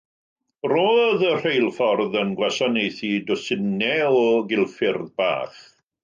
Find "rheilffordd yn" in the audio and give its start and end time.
1.41-2.31